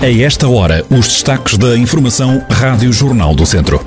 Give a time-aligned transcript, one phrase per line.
[0.00, 3.84] A esta hora, os destaques da Informação Rádio Jornal do Centro.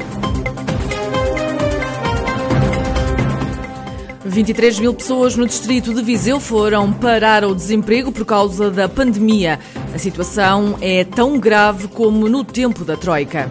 [4.25, 9.57] 23 mil pessoas no distrito de Viseu foram parar ao desemprego por causa da pandemia.
[9.95, 13.49] A situação é tão grave como no tempo da Troika.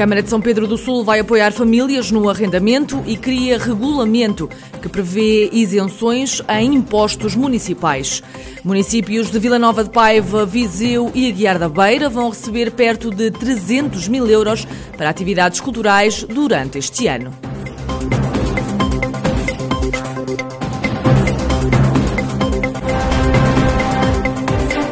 [0.00, 4.48] Câmara de São Pedro do Sul vai apoiar famílias no arrendamento e cria regulamento
[4.80, 8.22] que prevê isenções em impostos municipais.
[8.64, 13.30] Municípios de Vila Nova de Paiva, Viseu e Aguiar da Beira vão receber perto de
[13.30, 14.66] 300 mil euros
[14.96, 17.30] para atividades culturais durante este ano.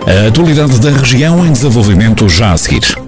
[0.06, 3.07] A atualidade da região em desenvolvimento já a seguir.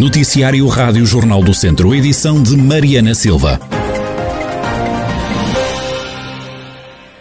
[0.00, 3.60] Noticiário Rádio Jornal do Centro, edição de Mariana Silva.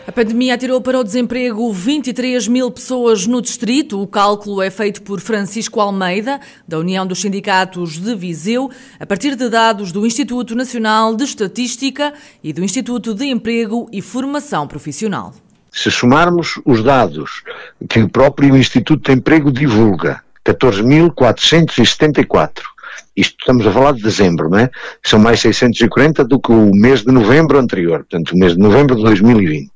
[0.07, 4.01] A pandemia atirou para o desemprego 23 mil pessoas no distrito.
[4.01, 9.35] O cálculo é feito por Francisco Almeida, da União dos Sindicatos de Viseu, a partir
[9.35, 15.33] de dados do Instituto Nacional de Estatística e do Instituto de Emprego e Formação Profissional.
[15.69, 17.43] Se somarmos os dados
[17.89, 22.61] que o próprio Instituto de Emprego divulga, 14.474.
[23.15, 24.69] Isto estamos a falar de dezembro, não é?
[25.03, 28.95] São mais 640 do que o mês de novembro anterior, portanto, o mês de novembro
[28.95, 29.69] de 2020.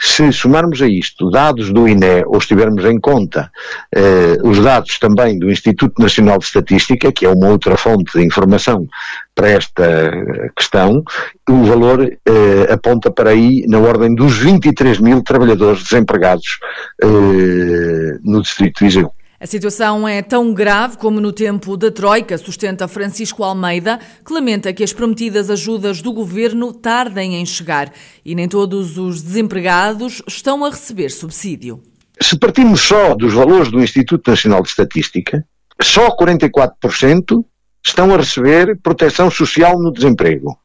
[0.00, 3.50] Se somarmos a isto dados do INE ou estivermos em conta
[3.94, 8.24] eh, os dados também do Instituto Nacional de Estatística, que é uma outra fonte de
[8.24, 8.86] informação
[9.34, 10.10] para esta
[10.56, 11.04] questão,
[11.48, 16.58] o valor eh, aponta para aí na ordem dos 23 mil trabalhadores desempregados
[17.00, 19.12] eh, no Distrito de Viseu.
[19.42, 24.72] A situação é tão grave como no tempo da Troika, sustenta Francisco Almeida, que lamenta
[24.72, 27.92] que as prometidas ajudas do governo tardem em chegar
[28.24, 31.82] e nem todos os desempregados estão a receber subsídio.
[32.20, 35.44] Se partimos só dos valores do Instituto Nacional de Estatística,
[35.82, 37.44] só 44%
[37.84, 40.56] estão a receber proteção social no desemprego,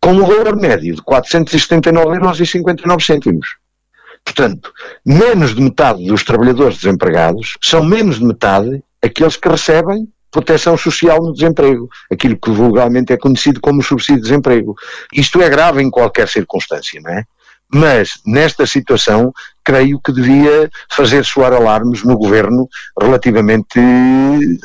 [0.00, 3.63] com um valor médio de 479,59 euros.
[4.24, 4.72] Portanto,
[5.04, 11.22] menos de metade dos trabalhadores desempregados são menos de metade aqueles que recebem proteção social
[11.22, 14.74] no desemprego, aquilo que vulgarmente é conhecido como subsídio de desemprego.
[15.12, 17.24] Isto é grave em qualquer circunstância, não é?
[17.72, 19.32] Mas, nesta situação,
[19.64, 22.68] creio que devia fazer soar alarmes no governo
[23.00, 23.80] relativamente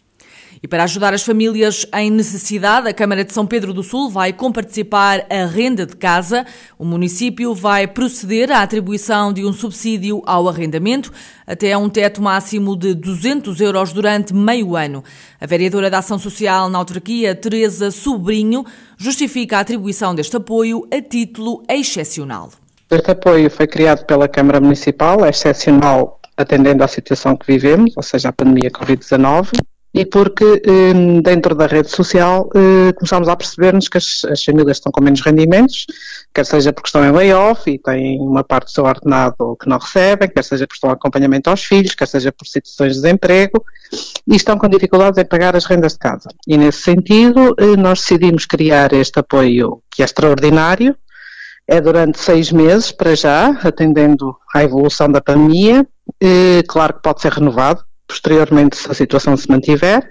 [0.64, 4.32] E para ajudar as famílias em necessidade, a Câmara de São Pedro do Sul vai
[4.32, 6.46] comparticipar a renda de casa.
[6.78, 11.12] O município vai proceder à atribuição de um subsídio ao arrendamento
[11.48, 15.04] até a um teto máximo de 200 euros durante meio ano.
[15.40, 18.64] A vereadora da Ação Social na autarquia, Teresa Sobrinho,
[18.98, 22.52] justifica a atribuição deste apoio a título excepcional.
[22.92, 28.04] Este apoio foi criado pela Câmara Municipal, é excepcional atendendo à situação que vivemos, ou
[28.04, 29.54] seja, a pandemia Covid-19,
[29.94, 34.78] e porque hum, dentro da rede social hum, começámos a perceber-nos que as, as, famílias
[34.78, 35.86] estão com menos rendimentos,
[36.34, 39.78] quer seja porque estão em layoff e têm uma parte do seu ordenado que não
[39.78, 43.64] recebem, quer seja por estão acompanhamento aos filhos, quer seja por situações de desemprego
[44.26, 46.30] e estão com dificuldades em pagar as rendas de casa.
[46.48, 50.96] E nesse sentido hum, nós decidimos criar este apoio que é extraordinário,
[51.68, 55.86] é durante seis meses para já, atendendo à evolução da pandemia,
[56.68, 60.08] claro que pode ser renovado, posteriormente se a situação se mantiver,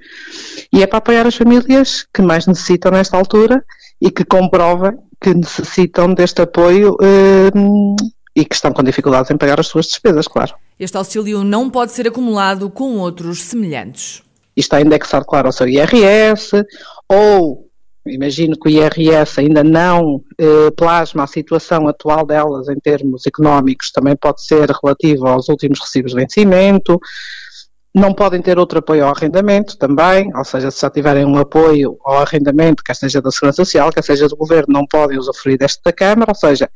[0.73, 3.62] e é para apoiar as famílias que mais necessitam nesta altura
[4.00, 6.97] e que comprovem que necessitam deste apoio
[7.55, 7.94] hum,
[8.35, 10.55] e que estão com dificuldades em pagar as suas despesas, claro.
[10.79, 14.23] Este auxílio não pode ser acumulado com outros semelhantes.
[14.56, 16.64] Isto está indexado, claro, ao seu IRS,
[17.06, 17.70] ou
[18.06, 23.93] imagino que o IRS ainda não eh, plasma a situação atual delas em termos económicos,
[23.93, 26.99] também pode ser relativo aos últimos recibos de vencimento,
[27.95, 31.99] não podem ter outro apoio ao arrendamento também, ou seja, se já tiverem um apoio
[32.05, 35.81] ao arrendamento, quer seja da Segurança Social, quer seja do Governo, não podem usufruir deste
[35.85, 36.69] da Câmara, ou seja,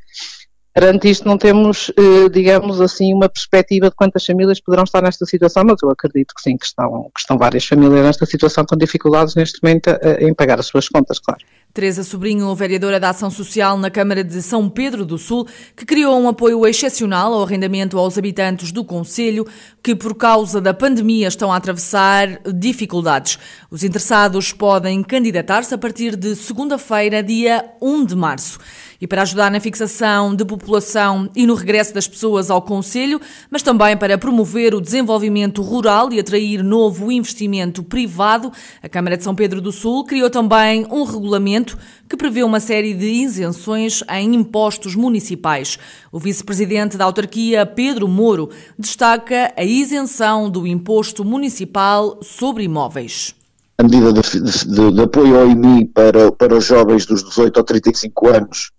[0.75, 5.25] Perante isto não temos, eh, digamos assim, uma perspectiva de quantas famílias poderão estar nesta
[5.25, 8.76] situação, mas eu acredito que sim, que estão, que estão várias famílias nesta situação com
[8.76, 11.40] dificuldades neste momento em pagar as suas contas, claro.
[11.74, 15.44] Teresa Sobrinho, vereadora da Ação Social na Câmara de São Pedro do Sul,
[15.74, 19.44] que criou um apoio excepcional ao arrendamento aos habitantes do Conselho
[19.82, 23.40] que, por causa da pandemia, estão a atravessar dificuldades.
[23.72, 28.60] Os interessados podem candidatar-se a partir de segunda-feira, dia 1 de março.
[29.00, 33.20] E para ajudar na fixação de população e no regresso das pessoas ao Conselho,
[33.50, 38.52] mas também para promover o desenvolvimento rural e atrair novo investimento privado,
[38.82, 41.76] a Câmara de São Pedro do Sul criou também um regulamento
[42.08, 45.79] que prevê uma série de isenções em impostos municipais.
[46.12, 53.35] O vice-presidente da autarquia, Pedro Moro, destaca a isenção do imposto municipal sobre imóveis.
[53.79, 57.64] A medida de, de, de apoio ao IMI para, para os jovens dos 18 a
[57.64, 58.70] 35 anos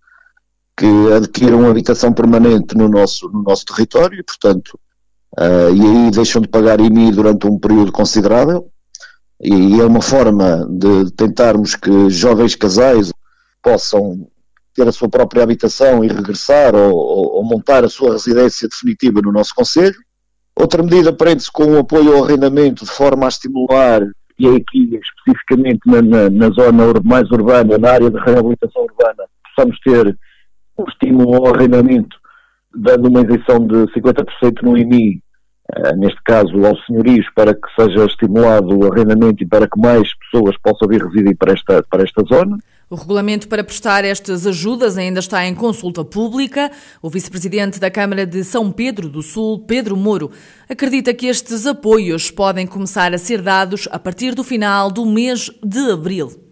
[0.77, 4.77] que adquiram habitação permanente no nosso, no nosso território, portanto,
[5.39, 8.69] uh, e aí deixam de pagar IMI durante um período considerável,
[9.41, 13.11] e é uma forma de tentarmos que jovens casais
[13.61, 14.27] possam
[14.73, 19.21] ter a sua própria habitação e regressar ou, ou, ou montar a sua residência definitiva
[19.21, 19.95] no nosso Conselho.
[20.55, 24.01] Outra medida prende-se com o apoio ao arrendamento de forma a estimular,
[24.37, 29.23] e aqui especificamente na, na, na zona mais urbana, na área de reabilitação urbana,
[29.55, 30.17] possamos ter
[30.77, 32.17] um estímulo ao arrendamento,
[32.73, 35.21] dando uma isenção de 50% no IMI
[35.73, 40.07] eh, neste caso aos senhorios, para que seja estimulado o arrendamento e para que mais
[40.19, 42.57] pessoas possam vir residir para esta, para esta zona.
[42.87, 46.69] O regulamento para prestar estas ajudas ainda está em consulta pública.
[47.01, 50.29] O vice-presidente da Câmara de São Pedro do Sul, Pedro Moro,
[50.69, 55.49] acredita que estes apoios podem começar a ser dados a partir do final do mês
[55.63, 56.44] de abril.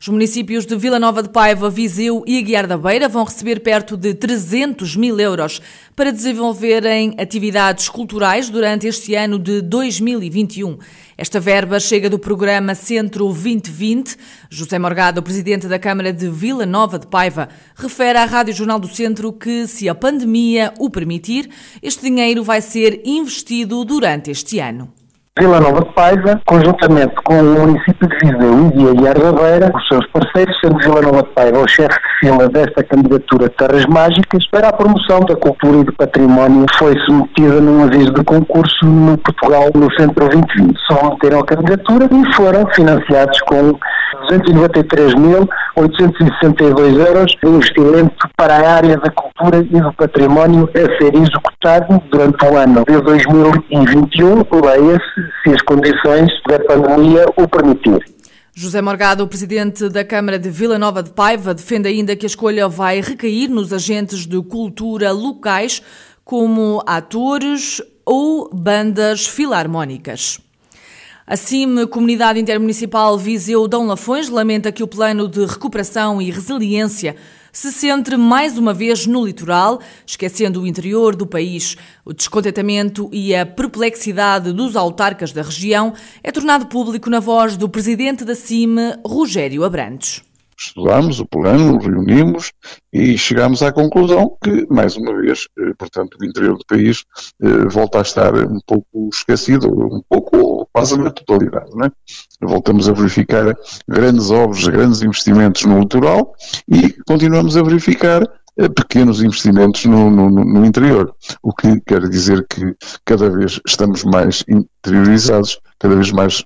[0.00, 3.96] Os municípios de Vila Nova de Paiva, Viseu e Aguiar da Beira vão receber perto
[3.96, 5.62] de 300 mil euros
[5.94, 10.78] para desenvolverem atividades culturais durante este ano de 2021.
[11.16, 14.16] Esta verba chega do programa Centro 2020.
[14.50, 18.88] José Morgado, presidente da Câmara de Vila Nova de Paiva, refere à Rádio Jornal do
[18.88, 21.48] Centro que, se a pandemia o permitir,
[21.80, 24.92] este dinheiro vai ser investido durante este ano.
[25.36, 29.32] Vila Nova de Paiva, conjuntamente com o município de Viseu e de Aguiar da
[29.76, 33.56] os seus parceiros, sendo Vila Nova de Paiva o chefe de fila desta candidatura de
[33.56, 38.22] Terras Mágicas, para a promoção da cultura e do património, foi submetida num aviso de
[38.22, 40.78] concurso no Portugal, no Centro 2020.
[40.86, 43.76] Só meteram a candidatura e foram financiados com
[44.30, 52.00] 293.862 euros de investimento para a área da cultura e do património a ser executado
[52.10, 58.14] durante o ano de 2021, leia-se, se as condições da pandemia o permitir.
[58.56, 62.28] José Morgado, o presidente da Câmara de Vila Nova de Paiva, defende ainda que a
[62.28, 65.82] escolha vai recair nos agentes de cultura locais,
[66.24, 70.38] como atores ou bandas filarmónicas.
[71.26, 77.16] A CIM, Comunidade Intermunicipal Viseu Dom Lafões, lamenta que o plano de recuperação e resiliência
[77.54, 81.76] se centre mais uma vez no litoral, esquecendo o interior do país.
[82.04, 87.68] O descontentamento e a perplexidade dos autarcas da região é tornado público na voz do
[87.68, 88.74] presidente da CIM,
[89.06, 90.22] Rogério Abrantes
[90.58, 92.52] estudámos o plano, reunimos
[92.92, 97.04] e chegámos à conclusão que, mais uma vez, eh, portanto, o interior do país
[97.42, 101.70] eh, volta a estar um pouco esquecido, um pouco quase na totalidade.
[101.84, 101.90] É?
[102.40, 103.56] Voltamos a verificar
[103.88, 106.34] grandes obras, grandes investimentos no litoral
[106.68, 108.22] e continuamos a verificar
[108.56, 114.04] eh, pequenos investimentos no, no, no, interior, o que quer dizer que cada vez estamos
[114.04, 116.44] mais interiorizados, cada vez mais,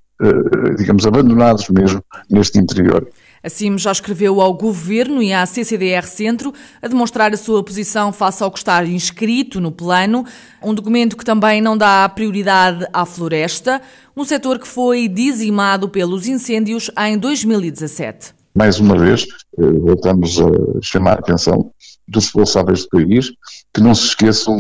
[0.79, 3.07] digamos, abandonados mesmo neste interior.
[3.43, 6.53] A CIM já escreveu ao Governo e à CCDR Centro
[6.83, 10.25] a demonstrar a sua posição face ao que está inscrito no plano,
[10.63, 13.81] um documento que também não dá prioridade à floresta,
[14.17, 18.35] um setor que foi dizimado pelos incêndios em 2017.
[18.55, 19.25] Mais uma vez,
[19.57, 20.49] eh, voltamos a
[20.83, 21.71] chamar a atenção
[22.09, 23.31] dos responsáveis do país
[23.73, 24.57] que não se esqueçam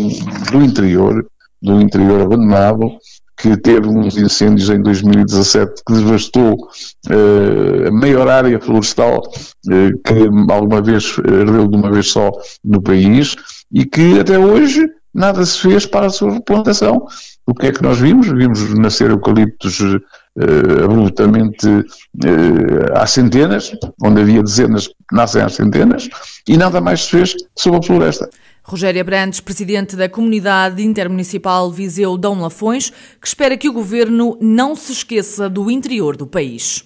[0.52, 1.26] do interior,
[1.60, 2.96] do interior abandonado,
[3.38, 10.52] que teve uns incêndios em 2017 que devastou uh, a maior área florestal uh, que
[10.52, 12.30] alguma vez ardeu de uma vez só
[12.64, 13.36] no país
[13.72, 17.06] e que até hoje nada se fez para a sua replantação.
[17.48, 18.28] O que é que nós vimos?
[18.28, 26.10] Vimos nascer eucaliptos uh, abruptamente uh, há centenas, onde havia dezenas, nascem às centenas,
[26.46, 28.28] e nada mais se fez sobre a floresta.
[28.62, 34.76] Rogério Brandes, presidente da Comunidade Intermunicipal Viseu Dão Lafões, que espera que o governo não
[34.76, 36.84] se esqueça do interior do país.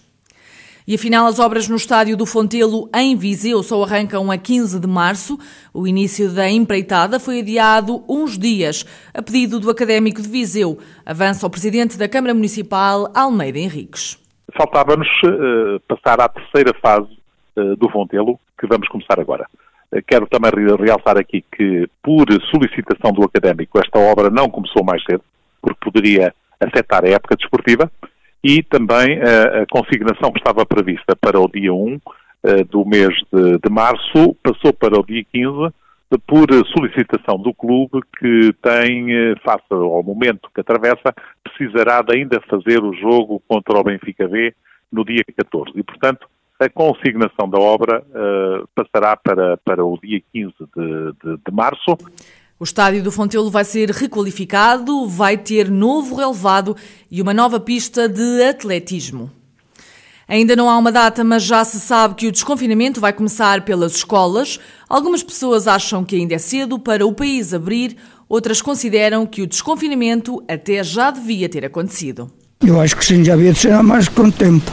[0.86, 4.88] E afinal, as obras no estádio do Fontelo, em Viseu, só arrancam a 15 de
[4.88, 5.38] março.
[5.72, 8.84] O início da empreitada foi adiado uns dias,
[9.14, 10.78] a pedido do académico de Viseu.
[11.06, 14.18] Avança o presidente da Câmara Municipal, Almeida Henriques.
[14.56, 17.08] Faltava-nos uh, passar à terceira fase
[17.56, 19.46] uh, do Fontelo, que vamos começar agora.
[20.08, 25.22] Quero também realçar aqui que, por solicitação do académico, esta obra não começou mais cedo,
[25.60, 27.90] porque poderia afetar a época desportiva,
[28.42, 32.00] e também a, a consignação que estava prevista para o dia 1
[32.44, 35.72] eh, do mês de, de março passou para o dia 15
[36.26, 42.40] por solicitação do clube que tem, eh, face ao momento que atravessa, precisará de ainda
[42.49, 44.54] fazer o jogo contra o Benfica B
[44.90, 45.72] no dia 14.
[45.75, 46.26] E, portanto,
[46.61, 51.96] a consignação da obra uh, passará para, para o dia 15 de, de, de março.
[52.62, 56.76] O estádio do Fontelo vai ser requalificado, vai ter novo relevado
[57.11, 59.28] e uma nova pista de atletismo.
[60.28, 63.97] Ainda não há uma data, mas já se sabe que o desconfinamento vai começar pelas
[63.97, 64.61] escolas.
[64.88, 67.97] Algumas pessoas acham que ainda é cedo para o país abrir,
[68.28, 72.31] outras consideram que o desconfinamento até já devia ter acontecido.
[72.64, 74.71] Eu acho que sim, já havia de ser há mais quanto tempo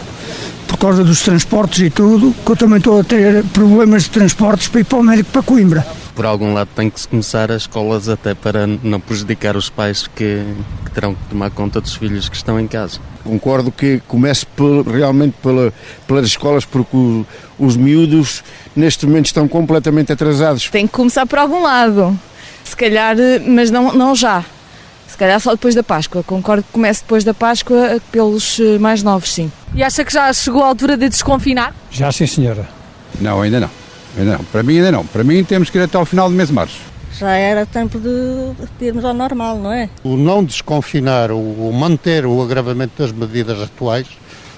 [0.67, 4.67] por causa dos transportes e tudo, que eu também estou a ter problemas de transportes
[4.67, 5.98] para ir para o médico para Coimbra.
[6.19, 10.05] Por algum lado tem que se começar as escolas até para não prejudicar os pais
[10.05, 10.43] que,
[10.83, 12.99] que terão que tomar conta dos filhos que estão em casa.
[13.23, 15.71] Concordo que comece por, realmente pela,
[16.05, 17.25] pelas escolas, porque o,
[17.57, 18.43] os miúdos
[18.75, 20.69] neste momento estão completamente atrasados.
[20.69, 22.19] Tem que começar por algum lado,
[22.65, 23.15] se calhar,
[23.47, 24.43] mas não, não já
[25.19, 26.23] calhar só depois da Páscoa.
[26.23, 29.51] Concordo que comece depois da Páscoa pelos eh, mais novos, sim.
[29.75, 31.75] E acha que já chegou a altura de desconfinar?
[31.91, 32.67] Já sim, senhora.
[33.19, 33.78] Não, ainda não.
[34.17, 34.43] Ainda não.
[34.45, 35.05] Para mim ainda não.
[35.05, 36.79] Para mim temos que ir até ao final do mês de março.
[37.17, 39.89] Já era tempo de irmos ao normal, não é?
[40.03, 44.07] O não desconfinar, o manter o agravamento das medidas atuais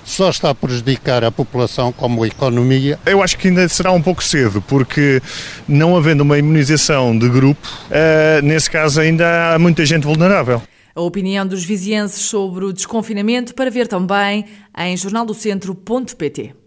[0.03, 2.99] só está a prejudicar a população como a economia.
[3.05, 5.21] Eu acho que ainda será um pouco cedo, porque
[5.67, 10.61] não havendo uma imunização de grupo, uh, nesse caso ainda há muita gente vulnerável.
[10.93, 14.45] A opinião dos vizienses sobre o desconfinamento para ver também
[14.77, 16.60] em jornaldocentro.pt.